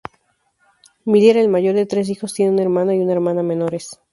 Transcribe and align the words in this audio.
Miller, 1.05 1.37
el 1.37 1.47
mayor 1.47 1.75
de 1.75 1.85
tres 1.85 2.09
hijos, 2.09 2.33
tiene 2.33 2.53
un 2.53 2.57
hermano 2.57 2.91
y 2.91 2.97
una 3.01 3.11
hermana 3.13 3.43
menores. 3.43 3.99